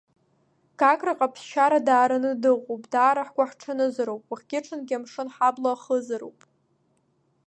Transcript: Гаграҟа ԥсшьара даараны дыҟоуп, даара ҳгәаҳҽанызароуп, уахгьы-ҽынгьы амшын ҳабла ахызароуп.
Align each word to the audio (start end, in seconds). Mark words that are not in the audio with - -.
Гаграҟа 0.79 1.33
ԥсшьара 1.33 1.79
даараны 1.87 2.31
дыҟоуп, 2.41 2.83
даара 2.93 3.27
ҳгәаҳҽанызароуп, 3.27 4.23
уахгьы-ҽынгьы 4.31 4.95
амшын 4.97 5.29
ҳабла 5.35 5.71
ахызароуп. 5.73 6.39